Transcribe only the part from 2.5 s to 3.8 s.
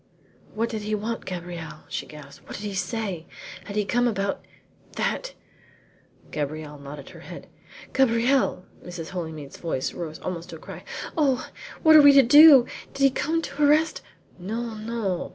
did he say? Has